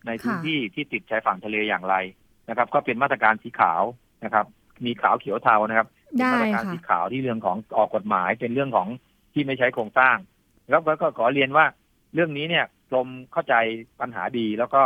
[0.06, 1.94] ในพื้นที่ที่ติดชายฝั่งทะเลอย่างไร
[2.48, 3.82] นะครับ ก็เป็นมาตรการสีขาว
[4.24, 4.46] นะครับ
[4.86, 5.88] มีขาวเขียวเทานะครับ
[6.32, 8.88] มาตรการสีขาวที่เรื่องของออกกฎหมายเป็นเรื่องของ
[9.32, 10.16] ที่ไม่ใช้โครงสร้าง
[10.70, 11.66] แล้วก็ขอเรียนว่า
[12.14, 13.54] เรื่องนี้เนี่ย กรมเข้าใจ
[14.00, 14.82] ปัญหาดี แล้วก็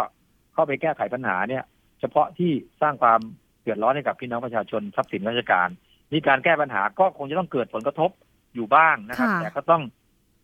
[0.55, 1.65] เข้าไปแก้ไขปัญหาเนี่ย
[2.01, 3.21] เฉพาะที่สร้างความ
[3.63, 5.69] เดือดร้อนให้กับพี่น้องประชาชนทรัพย์สินราชการ
[6.13, 8.11] มีการแก้ปัญหาก็คงจะต้องเกิดผลกระทบ
[8.55, 9.83] อยู่บ้างนะครับ แต่ก็ต้อง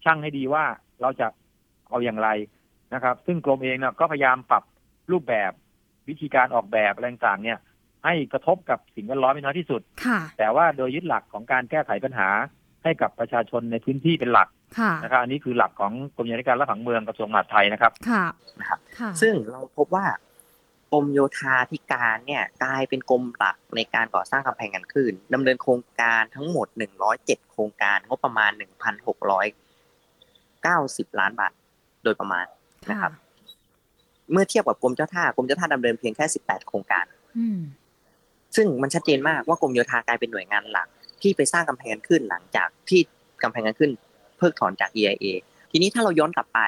[0.04, 0.64] ช่างให้ดีว่า
[1.00, 1.26] เราจะ
[1.88, 2.28] เอาอย่างไร
[2.94, 4.62] นะครับ ซึ่งกรมเองนะก็พยายามปรับ
[5.12, 5.52] รูปแบบ
[6.08, 7.58] วิธีการออกแบบแรงต่างเนี่ย
[8.04, 9.80] ให้กระทบกับสิ่งแวดล้อมไม่น้อยที่สุด
[10.38, 12.28] แต่ว่าโดยยึดหลักของการแก้ไขปัญหา
[12.84, 14.48] ให้กับประชาชนในพื้นที่เป็นหลัก
[15.04, 18.24] นะครับอันนี้คือหลักของกรมยาธิการและผังเมืองกระทรวงมหาดไทยนะครับค่ะ
[18.60, 18.78] นะครับ
[19.22, 20.06] ซึ่งเราพบว่า
[20.92, 26.66] กรมโยธาธิการเนี่ยกลายเป็นกรมหลักในการก่อสร้างกำแพงกันขึ้นดำเนินโครงการทั้งหมด
[27.10, 28.50] 107 โครงการงบประมาณ
[30.24, 31.52] 1,690 ล้านบาท
[32.04, 32.44] โดยประมาณ
[32.90, 33.12] นะครับ
[34.32, 37.06] เมื่อเทียบกับกรมเจ้าท่ากรมเจ้าท่าดำเนินเพียงแค่ 18 โครงการ
[38.56, 40.88] ซึ่งมันชัดเจนมากว่ากรมโยธากลายเป็นหน่วยงานหลัก
[41.22, 43.00] ที่ไปสร้างกำแพงกันขึ้นหลังจากที่
[43.42, 43.90] กำแพงกันขึ้น
[44.36, 45.26] เพิกถอนจาก EIA
[45.70, 46.58] ทีนี้ถ้าเราย้อนกลับไป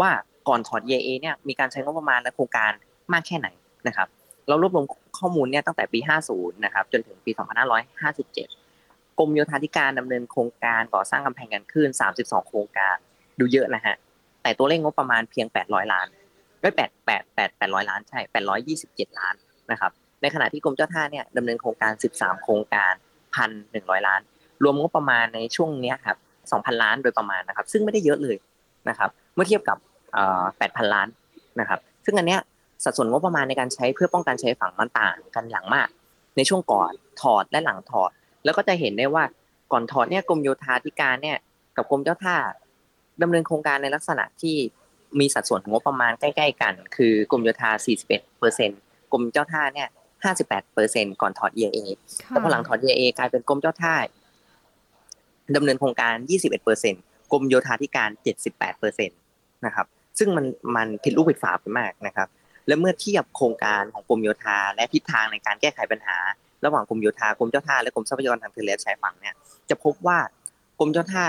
[0.00, 0.10] ว่า
[0.48, 2.72] ก่อนถอน EIA เนี่ยมีการใช้งบประมาณและโครงการ
[3.12, 3.48] มากแค่ไหน
[3.86, 4.08] นะครับ
[4.48, 4.86] เรารวบรวม
[5.18, 7.30] ข้อมูลเนี่ยตั้งแต่ปี 50 นะครับจนถึงปี
[8.04, 12.96] 2557 กรมโยธาธิการดำเนินโครงการก่อสร้างกำแพงกันคลื่น 32 โครงการ
[13.40, 13.96] ดูเยอะนะฮะ
[14.42, 16.06] แต่ตัวเลขงบประมาณเพียง 800 ล้าน
[16.60, 18.20] ไม่แปดแปดแปดแปดร้อยล้านใช่
[19.10, 19.34] 827 ล้าน
[19.70, 19.92] นะครับ
[20.22, 22.92] ในขณะที่กรมเจ้าท่าเนี่ยดำเนินโครงการ 13 โครงการ
[23.50, 24.20] 1,100 ล้าน
[24.62, 26.16] รวมงบประมาณในช่วงนี้ครับ
[26.50, 28.36] 2,000 ล้านโดยประมาณนะครับ ซึ่งไม่ได้เยอะเลย
[28.88, 29.78] นะครับ เมื่อเทียบกับ
[30.36, 31.08] 8,000 ล้าน
[31.60, 32.40] นะครับ ซึ่งอันเนี้ย
[32.84, 35.88] สัดส่วนงบประมาณในการใช้เพื่อป้องกันใช้ฝั่งมันต่างกันอย่างมาก
[36.36, 38.10] ในช่วงก่อนถอดและหลังถอด
[38.44, 39.24] แล้วก็จะเห็นได้ว่า
[39.72, 41.38] ก่อนถอดเนี่ยกรมโยธาธิการเนี่ย
[41.76, 42.36] กับกรมเจ้าท่า
[43.22, 44.56] ดำเนินโครงการในลักษณะที่
[45.20, 47.70] มีสัดส่วนงบประมาณใกล้ ๆ กัน คือกรมโยธา
[48.06, 48.80] 41เปอร์เซ็นต์
[49.12, 49.88] กรมเจ้าท่าเนี่ย
[50.30, 51.80] 58เปอร์เซ็นต์ก่อนถอด EIA
[52.28, 53.94] แต่พอหลังถอด EIA กลายเป็นกรมเจ้าท่า
[55.56, 58.10] ดำเนินโครงการ 21เปอร์เซ็นต์กรมโยธาธิการ
[58.44, 59.18] 78เปอร์เซ็นต์
[59.66, 59.86] นะครับ
[60.18, 62.28] ซึ่งมันมันผิดรูปผิดฝาไปมากนะครับ
[62.66, 66.18] และเมื่อเทียบโครงการของกรมโยธาและทิศทางในการแก้ไขปัญหา
[66.64, 69.34] ระหว่างกรมโยธากรมเจ้าท่าและกรมทรัพยากรทางทะเลชายฝั่งเนี่ย
[69.70, 70.18] จะพบว่า
[70.78, 71.26] กรมเจ้าท่า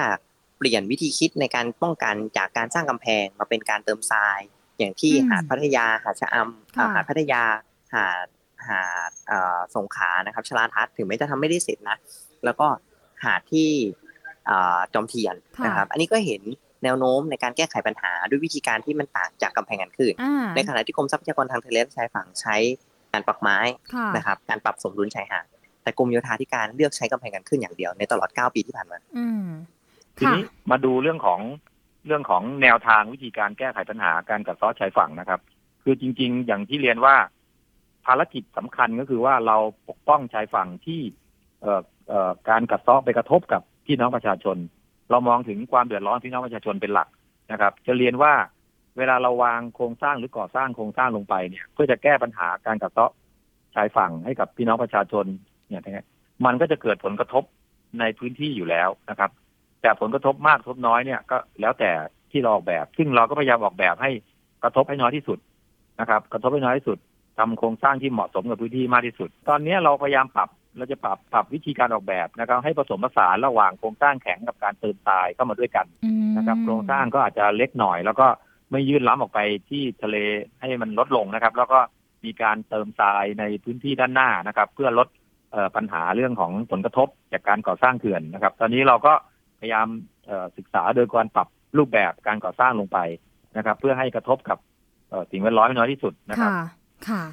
[0.58, 4.40] เปลี่ยนวิธีคิดในการป้องกันจากการสร้างกำแพงมาเป็นการเติมทราย
[4.78, 7.42] อย่างที่หาดพัทยาหาดชะอำหาดพัทยา
[7.94, 8.28] หาด
[8.68, 9.12] หาด
[9.76, 11.98] สงขานะครับชลาทัศน์ถึงแม้จะทำไม่ได้เสร็จนะ
[12.46, 12.68] แล้วก็
[13.24, 13.70] หาดที่
[14.94, 16.42] จอมเทียนนะครับ อันนี้ก็เห็น
[16.84, 20.14] แนวโน้มในการแก้ไขปัญหาด้วยวิธีการที่มันต่างจากกำแพงกันขึ้น
[20.56, 22.56] ในขณะที่กรมทรัพยากรทางทะเลและชายฝั่งใช้
[23.14, 23.58] การปักไม้
[24.16, 25.46] นะครับ การปรับสมดุลชายหาด
[25.84, 28.98] แต่กรมโยธาธิการเลือกใช้กำแพงกันขึ้นอย่างเดียวในตลอด 9 ปีที่ผ่านมา
[30.18, 31.40] ทีนี้มาดูเรื่องของ
[32.06, 35.40] เรื่องของแนวทางวิธีการแก้ไขปัญหาการกัดเซาะชายฝั่งนะครับ
[35.84, 37.16] คือจริง ๆ อย่างที่เรียนว่า
[38.06, 39.58] ภารกิจสำคัญก็คือว่าเรา
[39.90, 41.02] ปกป้องชายฝั่งที่
[41.62, 44.58] เอ่อเอ่อการกัดเซาะไปกระทบกับ พี่น้องประชาชน
[45.10, 47.08] เรามองถึงความเดือดร้อนพี่น้องประชาชนเป็นหลัก
[47.52, 48.34] นะครับ จะเรียนว่า
[48.98, 53.12] เวลาเราวางโครงสร้างหรือก่อสร้างโครงสร้างลงไปเนี่ย เพื่อจะแก้ปัญหาการกัดเซาะ
[53.76, 55.26] ชายฝั่งให้กับพี่น้องประชาชน
[55.70, 56.06] เนี่ย
[56.46, 57.44] มันก็จะเกิดผลกระทบ
[58.00, 59.32] ในพื้นที่อยู่แล้วนะครับ
[59.82, 61.92] แต่ผลกระทบมากทบน้อยเนี่ยก็แล้วแต่
[62.32, 64.12] ที่เราออกแบบ ซึ่งเราก็พยายามออกแบบให้
[64.64, 65.40] กระทบให้น้อยที่สุด
[66.00, 66.98] นะครับ กระทบให้น้อยที่สุด
[67.38, 75.86] ทำโครงสร้างที่เหมาะสมกับพื้นที่มากที่สุด ตอนนี้เราพยายามปรับ เราจะปรับปรับวิธีการออกแบบนะครับ ให้ผสมผสานระหว่างโครงสร้างแข็งกับการเติมทรายเข้ามาด้วยกัน
[76.38, 78.28] นะครับ โครงสร้างก็อาจจะเล็กหน่อย แล้วก็
[78.72, 80.18] ไม่ยื่นล้ำออกไปที่ทะเล
[80.60, 81.80] ให้มันลดลงนะครับ แล้วก็
[82.26, 85.08] มีการเติมทรายในพื้นที่ด้านหน้านะครับ เพื่อลด
[85.76, 89.14] ปัญหาเรื่องของผลกระทบจากการก่อสร้างเขื่อนนะครับ ตอนนี้เราก็
[89.60, 89.88] พยายาม
[90.58, 93.00] ศึกษาโดยการปรับรูปแบบการก่อสร้างลงไป
[93.58, 94.58] นะครับ เพื่อให้กระทบกับ
[95.32, 96.52] สิ่งแวดล้อมน้อยที่สุดนะครับ
[97.10, 97.24] ค่ะ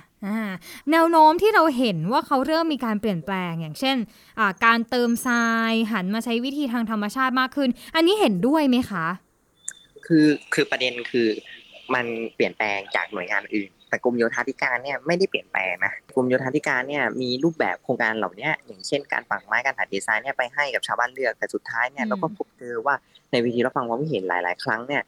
[0.90, 3.96] แนวโน้มที่เราเห็นว่าเขาเริ่มมีการเปลี่ยนแปลงอย่างเช่น
[4.64, 9.06] การเติมทรายหันมาใช้วิธีทางธรรมชาติมากขึ้น อันนี้เห็นด้วยไหมคะ
[10.06, 11.28] คือคือประเด็นคือ
[11.94, 22.94] มันเปลี่ยนแปลงจากหน่วยงานอื่น แต่กรมโยธาธิการเนี่ยไม่ได้เปลี่ยนแปลงนะกรมโยธาธิการเนี่ยมีรูปแบบโครงการเหล่านี้อย่างเช่นการปักไม้การถัดดีไซน์เนี่ยไปให้กับชาวบ้านเลือกแต่สุดท้ายเนี่ยเราก็พบเจอว่า
[23.30, 25.02] ในวิธีรับฟังความเห็นหลาย ๆ ครั้งเนี่ย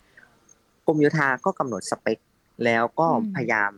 [0.86, 2.18] กรมโยธาก็กำหนดสเปค
[2.64, 3.70] แล้วก็พยายาม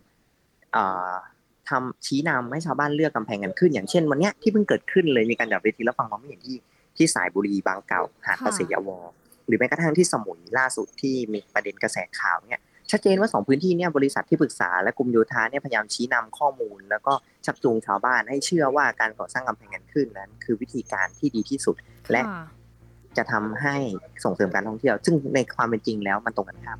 [1.68, 6.56] ทำชี้นำให้ชาวบ้านเลือกกำแพงกันขึ้น อย่างเช่นวันนี้ที่เพิ่งเกิดขึ้นเลยมีการจัดเวทีรับฟังความเห็นที่
[6.96, 8.90] ที่สายบุรีบางเก่าหาดเกษยว
[9.46, 12.60] หรือแม้กระทั่งที่สมุยล่าสุดที่มีประเด็นกระแสข่าวเนี่ย
[12.90, 17.12] ชัดเจนว่าสองพื้นที่เนี่ยบริษัทที่ปรึกษาและกรมโยธาเนี่ยพยายามชี้นำข้อมูล แล้วก็
[17.46, 21.76] ชักจูงชาวบ้านให้เชื่อว่าการก่อสร้างกำแพงกันขึ้นนั้น คือวิธีการที่ดีที่สุด
[22.12, 22.22] และ
[23.16, 23.76] จะทำให้
[24.24, 26.78] ส่งเสริมการท่องเที่ยว ซึ่งในความเป็นจริงแล้วมันตรงกันข้าม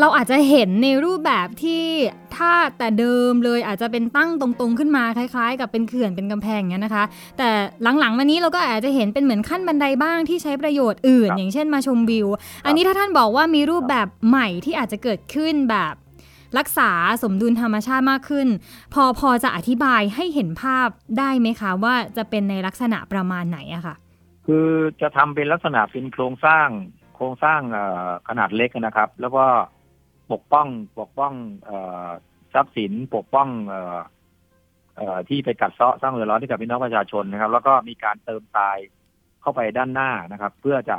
[0.00, 1.82] เราอาจจะเห็นในรูปแบบที่
[2.36, 7.04] ถ้าแต่เดิมเลยอาจจะเป็นตั้งตรงๆขึ้นมาคล้าย ๆ กับเป็นเขื่อนเป็นกำแพงเงี้ยนะคะ
[7.38, 7.48] แต่
[7.98, 12.26] หลังๆมานี้เราก็อาจจะเห็นเป็นเหมือนขั้นบันไดบ้างที่ใช้ประโยชน์อื่น อย่างเช่นมาชมวิว
[12.66, 15.94] อันนี้ถ้าท่านบอกว่ามีรูปแบบใหม่ที่อาจจะเกิดขึ้นแบบ
[16.58, 16.90] รักษา
[17.22, 18.48] สมดุลธรรมชาติมากขึ้น
[18.94, 23.94] พอพอจะอธิบายให้เห็นภาพได้ไหมคะ ว่าจะเป็นในลักษณะประมาณไหนอะคะ่ะ
[24.46, 24.68] คือ
[25.00, 26.68] จะทำเป็นลักษณะเป็นโครงสร้าง
[27.14, 27.60] โครงสร้าง
[28.28, 29.44] ขนาดเล็กนะครับ แล้วก็
[30.32, 30.66] ปกป้อง
[31.00, 31.32] ปกป้อง
[32.54, 33.48] ทรัพย์สินปกป้อง
[35.28, 38.78] ที่ไปกัดเซาะสร้างเรือร้อนให้กับพี่น้องประชาชนนะครับ แล้วก็มีการเติมทราย
[39.40, 40.98] เข้าไปด้านหน้านะครับ เพื่อจะ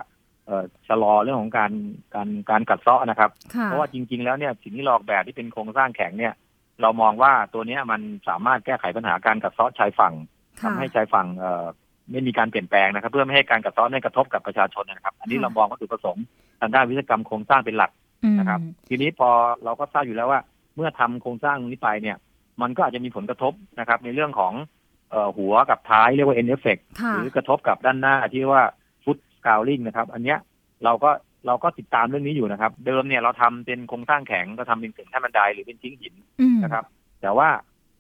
[0.88, 1.72] ชะลอเรื่องของการ
[2.16, 3.32] การการกัดเซาะนะครับ
[3.66, 6.34] เพราะว่าจริง ๆ แล้วเนี่ยสิ่งที่เราออกแบบที่เป็นโครงสร้างแข็งเนี่ย
[6.82, 10.14] เรามองว่าตัวนี้มันสามารถแก้ไขปัญหาการกัดเซาะชายฝั่ง
[10.62, 11.28] ทำให้ชายฝั่ง
[12.12, 16.26] ไม่มีการเปลี่ยนแปลงนะครับ เพื่อไม่ให้การกัดเซาะในกระทบกับประชาชนนะครับ อันนี้เรามองวัตถุประสงค์
[16.62, 17.92] ทางด้านวิศวกรรมโครงสร้างเป็นหลัก
[18.40, 19.30] นะครับ ทีนี้พอ
[19.64, 20.42] เราก็ทราบอยู่แล้วว่า
[20.76, 22.18] เมื่อทำโครงสร้างนี้ไปเนี่ย
[22.62, 24.54] มันก็อาจจะมีผลกระทบนะครับ ในเรื่องของ
[25.38, 26.82] หัวกับท้ายเรียกว่า end effect
[27.16, 28.64] หรือกระทบกับด้านหน้าที่ว่า
[29.04, 30.38] foot scaling นะครับ อันเนี้ย
[30.84, 31.12] เราก็
[31.48, 36.14] เราก็ติดตามเรื่องนี้อยู่นะครับ เดิมเนี่ยเราทำเป็นโครงสร้างแข็งก็ทำเป็นเสื่อขั้นบันไดหรือเป็นชิ้งหิน
[36.64, 36.84] นะครับ
[37.22, 37.50] แต่ว่า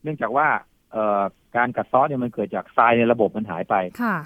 [0.03, 0.47] เนื่องจากว่า
[0.91, 1.21] เอ่อ
[1.58, 3.75] การกัดซ้อเนี่ยมันเกิดจากทรายในระบบมันหายไป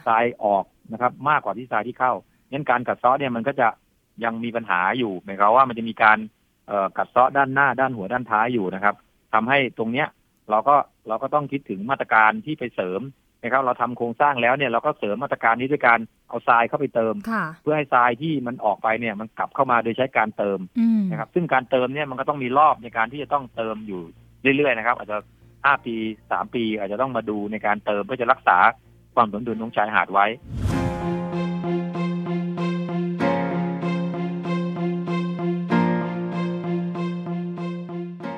[0.08, 2.14] ทรายออกนะครับ มากกว่าที่ทรายที่เข้า
[2.52, 3.68] งั้นการกัดซ้อเนี่ยมันก็จะ
[4.24, 6.18] ยังมีปัญหาอยู่หมายความว่ามันจะมีการ
[6.98, 8.96] กัดเซาะด้านหน้าด้านหัวด้านท้ายอยู่นะครับ
[9.34, 10.08] ทำให้ตรงเนี้ย
[10.50, 10.76] เราก็
[11.08, 13.02] เราก็ต้องคิดถึงมาตรการที่ไปเสริม
[13.44, 16.00] นะครับ เราทำโครงสร้างแล้วเนี่ยเราก็เสริมมาตรการนี้ด้วยการ
[16.30, 17.14] เอาทรายเข้าไปเติม
[17.62, 20.60] เพื่อให้ทรายที่มันออกไปเนี่ยมันกลับเข้ามาโดยใช้การเติม
[21.12, 24.02] นะครับ ซึ่งการเติมเนี่ยมันก็ต้องมีรอบในการที่จะต้องเติมอยู่
[24.58, 25.18] เรื่อยๆนะครับ อาจจะ
[25.66, 25.96] ห้าปี
[26.32, 28.58] สามปีอาจจะต้องมาดูในการเติมเพื่อจะรักษา
[29.16, 30.26] ความสมดุลของชายหาดไว้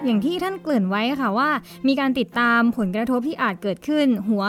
[0.05, 1.49] อย่างที่ท่านเกริ่นไว้ค่ะว่า
[1.87, 4.45] มีการติดตามผลกระทบที่อาจเกิดขึ้น หัว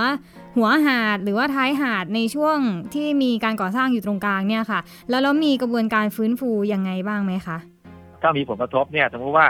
[0.56, 2.58] หัวหาดหรือว่าท้ายหาดในช่วง
[2.94, 7.56] ที่มีการก่อสร้างอยู่ตรงกลางเนี่ยค่ะ แล้วเรามีกระบวนการฟื้นฟูยังไงบ้างไหมคะ
[8.22, 9.46] ถ้ามีผลกระทบเนี่ยสมมติว่า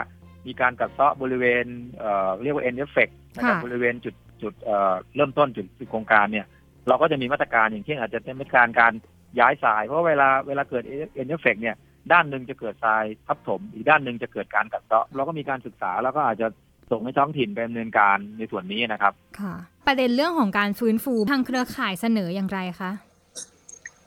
[0.46, 1.64] มีการกัดเซาะบริเวณ
[1.98, 6.46] เอ่อเรียกว่า end effect นะครับบริเวณจุดจุดเอ่อเริ่มต้นจุดโครงการเนี่ย
[6.88, 8.92] เราก็จะมีมาตรการอย่างเช่นอาจจะเป็นมาตรการการ
[9.38, 10.82] ย้ายสาย เพราะเวลาเวลาเกิด
[11.20, 11.76] end effect เนี่ย
[12.12, 16.46] ด้านหนึ่งจะเกิดทรายทับถม อีกด้านหนึ่งจะเกิดการกัดเซาะเราก็มีการศึกษาแล้วก็อาจจะ
[16.90, 19.54] ส่งให้ท้องถิ่นไปดำเนินการในส่วนนี้นะครับ ค่ะ
[19.86, 22.90] ประเด็นเรื่องของการฟื้นฟูทางเครือข่ายเสนออย่างไรคะ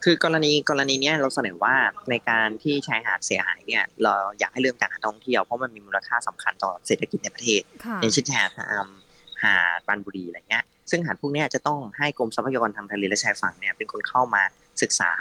[0.04, 1.76] คือกรณีกรณีนี้เราเสนอว่า
[2.10, 7.62] ในการที่ชายหาดเสียหายเนี่ยเราอยากให้เริ่มการท่องเที่ยวเพราะมันมีมูลค่าสำคัญต่อเศรษฐกิจในประเทศ
[8.02, 14.44] อย่างเช่นชายหาดชะอำหาดปานบุรีอะไรเงี้ยซึ่งหาดพวกนี้จะต้องให้กรมทรัพยากรทางทะเลและชายฝั่งเนี่ยเป็นคนเข้ามา
[14.82, 15.12] ศึกษา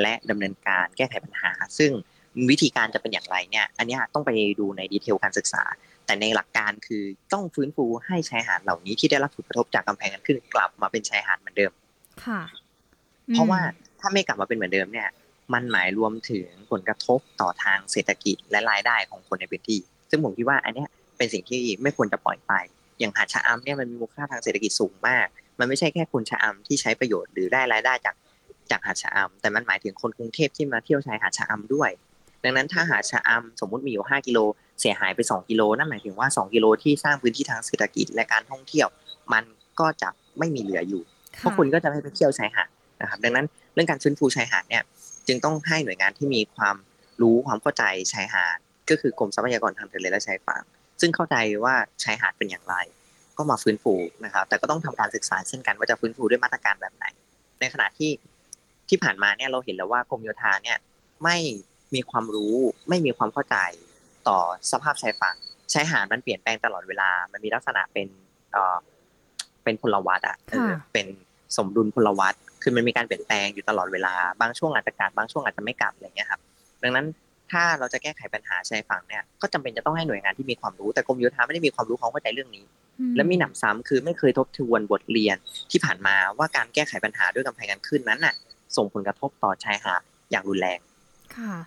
[0.00, 1.90] และดำเนินการแก้ไขปัญหา ซึ่ง
[2.50, 5.62] วิธีการจะเป็นอย่างไรเนี่ย อันนี้ต้องไปดูในดีเทลการศึกษา
[6.06, 11.72] แต่ในหลักการคือต้องฟื้นฟูให้ชายหาดเหล่านี้ที่ได้รับผลกระทบจากกำแพงกันขึ้นกลับมาเป็นชายหาดเหมือนเดิม
[12.24, 12.40] ค่ะ
[13.32, 13.60] เพราะว่า
[14.00, 15.08] ถ้าไม่กลับมาเป็นเหมือนเดิมเนี่ย
[15.54, 20.84] มันหมายรวมถึงผลกระทบต่อทางเศรษฐกิจและรายได้ของคนในพื้นที่ ซึ่งผมคิดว่าอันนี้
[21.16, 22.52] เป็นสิ่งที่ไม่ควรจะปล่อยไป
[22.98, 25.26] อย่างหาดชะอำเนี่ยมันมีมูลค่าทางเศรษฐกิจสูงมาก
[25.58, 28.16] มันไม่ใช่แค่คนชะอำที่ใช้ประโยชน์หรือได้รายได้จาก
[28.70, 31.90] จากหาดชะอำแต่มันหมายถึงคนกรุงเทพที่มาเที่ยวชายหาดชะอำด้วย
[32.44, 34.38] ดังนั้นถ้าหาดชะอำสมมุติมีอยู่ 5 กิโล
[34.80, 38.88] เสียหายไป 2 กิโล นั่นหมายถึงว่า 2 กิโลที่สร้างพื้นที่ทางเศรษฐกิจและการท่องเที่ยว
[39.32, 39.44] มัน
[39.80, 41.02] ก็จะไม่มีเหลืออยู่
[41.38, 42.68] เพราะคุณก็จะไม่ไปเที่ยวชายหาด
[43.00, 44.82] นะครับ ดังนั้นเรื่องการฟื้นฟูชายหาดเนี่ย
[45.28, 46.76] จึงต้องให้หน่วยงานที่มีความ
[47.22, 48.58] รู้ความเข้าใจชายหาด
[48.90, 50.62] ก็คือกรมทรัพยากรทางทะเลและชายฝั่ง
[51.00, 52.76] ซึ่งเข้าใจว่าชายหาดเป็นอย่างไร
[53.36, 57.06] ก็มาฟื้นฟูนะครับ แต่ก็ต้องทำการศึกษาเช่นกันว่าจะฟื้นฟูด้วยมาตรการแบบไหน
[57.60, 58.10] ในขณะที่
[58.88, 60.78] ที่ผ่านมาเนี่ยเราเห็นแล้วว่ากรมโยธาเนี่ย
[61.22, 61.36] ไม่
[61.94, 62.56] มีความรู้
[62.88, 63.56] ไม่มีความเข้าใจ
[64.28, 64.38] ต่อ
[64.72, 65.36] สภาพชายฝั่ง
[65.72, 68.08] ชายหาดมันเปลี่ยนแปลงตลอดเวลา มันมีลักษณะเป็น
[68.52, 68.76] เอ่อ
[69.64, 70.36] เป็นพลวัตอะ
[70.92, 71.06] เป็น
[71.56, 76.40] สมดุลพลวัตคือมันมีการเปลี่ยนแปลงอยู่ตลอดเวลา บางช่วงอาจจะกลับบางช่วงอาจจะไม่กลับอะไรเงี้ยครับ
[76.82, 77.06] ดังนั้น
[77.50, 82.64] ถ้าเราจะแก้ไขปัญหาชายฝั่งเนี่ยก็จำเป็นจะต้องให้หน่วยงานที่มีความรู้ แต่กรมโยธาไม่ได้มีความรู้ความเข้าใจเรื่องนี้
[83.16, 85.36] และมีหนำซ้ำคือไม่เคยทบทวนบทเรียน
[85.70, 88.34] ที่ผ่านมาว่าการแก้ไขปัญหาด้วยกำแพงกันขึ้นนั้นน่ะ
[88.76, 90.78] ส่งผลกระทบต่อชายหาดอย่างรุนแรง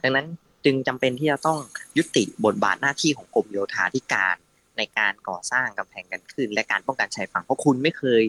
[0.03, 0.27] ดังนั้น
[0.65, 1.59] จึงจำเป็นที่จะต้อง
[1.97, 4.35] ยุติบทบาทหน้าที่ของกรมโยธาธิการ
[4.77, 8.21] ในการก่อสร้างกำแพงกันขึ้น และการป้องกันชายฝั่งเพราะคุณไม่เคย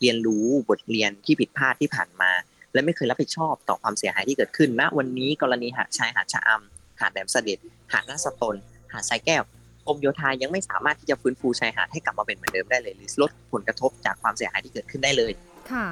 [0.00, 2.30] เรียนรู้บทเรียนที่ผิดพลาดที่ผ่านมา
[2.72, 7.58] และไม่เคยรับผิดชอบต่อความเสียหายที่เกิดขึ้นณวันนี้กรณีหาดชายหาดชะอำหาดแหลมเสด็จ
[7.92, 8.56] หาดนาสตน
[8.92, 9.42] หาดทรายแก้ว
[9.86, 15.32] กรมโยธายังไม่สามารถที่จะฟื้นฟูชายหาดให้กลับมาเป็นเหมือนเดิมได้เลยหรือลดผลกระทบจากความเสียหายที่เกิดขึ้นได้เลย
[15.70, 15.86] ค่ะ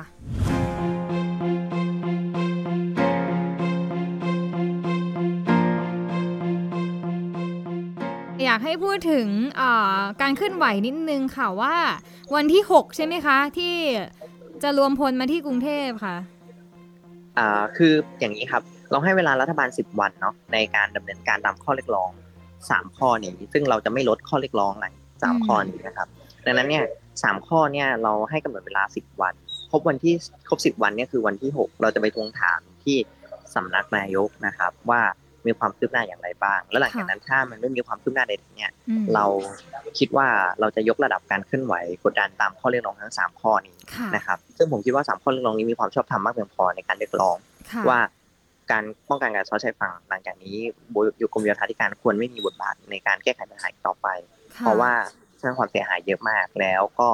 [8.53, 9.29] ากให้พูดถึง
[10.23, 11.77] การเคลื่อนไหวนิดนึงค่ะว่า
[12.35, 13.75] วันที่ 6 ใช่ไหมคะ ที่
[14.63, 16.17] จะรวมพลมาที่กรุงเทพค่ะ
[17.39, 22.11] อ่าคืออย่างนี้ครับเราให้เวลารัฐบาล 10 วันเนาะในการดำเนินการตามข้อเรียกร้อง
[22.59, 24.87] 3 ข้อนี้ซึ่งเราจะไม่ลดข้อเรียกร้องไหน
[25.23, 26.09] สามข้อนี้นะครับ
[26.47, 26.85] ดังนั้นเนี่ย
[27.23, 29.35] สามข้อเนี่ยเราให้กำหนดเวลา 10 วัน
[29.71, 30.15] ครบวันที่
[30.49, 32.97] ครบ 10 วันเนี่ยคือวันที่ 6 เราจะไปทวงถามที่
[33.55, 35.01] สำนักนายกนะครับว่า
[35.47, 38.73] มีความคืบหน้าอย่างไรบ้าง แล้วหลังจากนั้นถ้ามันไม่มีความคืบหน้าใดเนี่ย
[39.15, 39.25] เรา
[39.99, 40.27] คิดว่า
[40.61, 41.75] เราจะยกระดับการเคลื่อนไหว
[42.05, 43.77] กดดันตามข้อเรียกร้องทั้ง 3 ข้อนี้
[44.17, 47.37] นะครับ ซึ่งผมคิดว่า 3 ข้อเรียกร้องนี้มีความชอบธรรมมากเพียงพอในการเรียกร้อง
[47.89, 47.99] ว่า
[48.71, 50.57] การป้องกันการซ้อชายฝั่งหลังจากนี้
[51.19, 54.09] อยู่กรมโยธาธิการควรไม่มีบทบาทในการแก้ไขปัญหาต่อไป
[54.59, 54.93] เพราะว่า
[55.43, 57.09] สร้างความเสียหายเยอะมากแล้วก็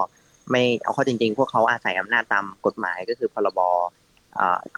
[0.51, 3.61] ไม่เอาข้อจริง ๆ พวกเขาอาศัยอำนาจตามกฎหมายก็คือพรบ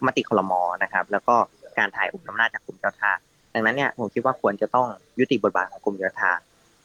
[0.06, 1.36] มติคลมนะครับ แล้วก็
[1.78, 3.12] การถ่ายอุปอำนาจจากกลุ่มโยธา
[3.54, 4.86] ดังนั้นเนี่ยผมคิดว่าควรจะต้อง
[5.18, 6.32] ยุติบทบาทของกรมโยธา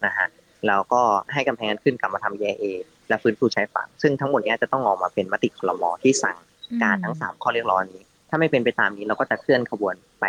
[0.05, 0.27] นะฮะ
[0.67, 1.01] แล้วก็
[1.33, 2.63] ให้กำแพงขึ้นกลับมาทำแยเอ
[3.09, 6.37] และฟื้นฟูใช้ฝั่งซึ่งทั้งหมดนี้จะต้องออกมาเป็นมติคลมที่สั่ง
[6.83, 10.25] การทั้งสามข้อเรียกร้องนี้ ถ้าไม่เป็นไปตามนี้เราก็จะเคลื่อนขบวนไป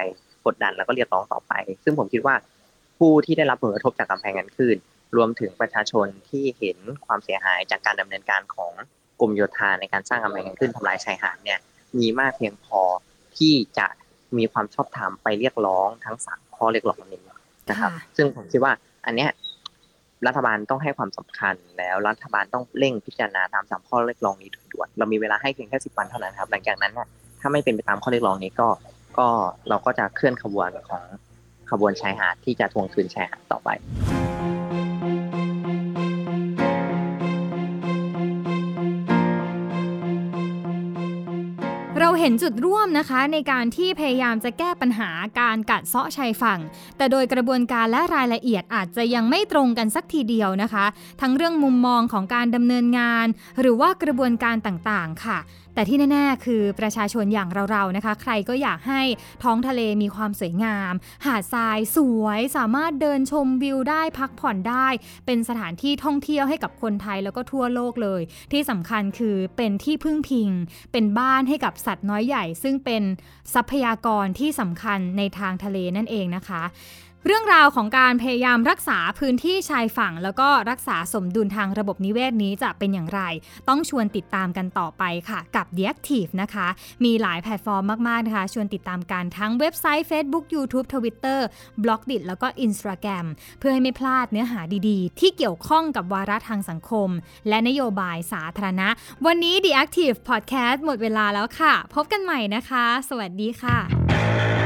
[0.46, 1.52] กดดันแล้วก็เรียกร้องต่อไป
[1.84, 2.34] ซึ่งผมคิดว่า
[2.98, 4.76] ผู้ที่ได้รับผลกระทบจากกำแพงกันขึ้น
[5.16, 8.72] รวมถึงประชาชนที่เห็นความเสียหายจากการดำเนินการของ
[9.20, 11.58] กรมโยธาในการสร้างกำแพงกันขึ้นทำลายชายหาดเนี่ย
[11.98, 12.80] มีมากเพียงพอ
[13.36, 13.86] ที่จะ
[14.38, 17.22] มีความชอบธรรมไปเรียกร้องทั้งสามข้อเรียกร้องนี้
[17.70, 18.72] นะครับ ซึ่งผมคิดว่า
[19.06, 19.30] อันเนี้ย
[20.26, 27.08] รัฐบาลต้องให้ความสำคัญแล้วรัฐบาลต้องเร่งพิจารณาตามสามข้อเรียกร้องนี้ด่วนเรามีเวลาให้เพียงแค่สิบวันเท่านั้นครับ หลังจากนั้นเนี่ย
[27.40, 28.68] ถ้าไม่เป็นไปตามข้อเรียกร้องนี้ก็
[29.18, 29.26] ก็
[29.68, 31.04] เราก็จะเคลื่อนขบวนของ
[31.70, 33.68] ขบวนชายหาดที่จะทวงคืนชายหาดต่อไป
[42.26, 45.10] ห็นจุดร่วมนะคะในการที่พยายามจะแก้ปัญหา
[45.40, 46.60] การกัดเซาะชายฝั่ง
[46.96, 50.86] แต่โดยกระบวนการและรายละเอียดอาจจะยังไม่ตรงกันสักทีเดียวนะคะ
[51.20, 53.26] ทั้งเรื่องมุมมองของการดำเนินงาน
[53.60, 55.38] หรือว่ากระบวนการต่างๆ ค่ะ
[55.74, 59.02] แต่ที่แน่ ๆ คือประชาชนอย่างเราๆนะคะ ใครก็อยากให้
[59.42, 60.92] ท้องทะเลมีความสวยงาม
[61.26, 64.88] หาดทรายสวยสามารถเดินชมวิวได้พักผ่อนได้
[65.26, 70.50] เป็นสถานที่ท่องเที่ยวให้กับคนไทยแล้วก็ทั่วโลกเลย ที่สำคัญคือเป็นที่พึ่งพิง
[70.92, 73.02] เป็นบ้านให้กับสัตว์น้อยใหญ่ ซึ่งเป็น
[73.54, 76.62] ทรัพยากรที่สำคัญในทางทะเลนั่นเองนะคะ
[77.26, 83.20] เรื่องราวของการพยายามรักษาพื้นที่ชายฝั่ง แล้วก็รักษาสมดุลทางระบบนิเวศนี้จะเป็นอย่างไร
[83.68, 86.66] ต้องชวนติดตามกันต่อไปค่ะ กับ The Active นะคะ
[87.04, 91.40] มีหลายแพลตฟอร์มมาก ๆ นะคะ ชวนติดตามกันทั้งเว็บไซต์ Facebook YouTube Twitter
[91.82, 93.26] b l o g d i t แล้วก็ Instagram
[93.58, 97.08] เพื่อให้ไม่พลาดเนื้อหาดีๆ ที่เกี่ยวข้องกับวาระทางสังคม
[97.48, 98.88] และนโยบายสาธารณะ
[99.26, 104.65] วันนี้ The Active Podcast หมดเวลาแล้วค่ะ พบกันใหม่นะคะ สวัสดีค่ะ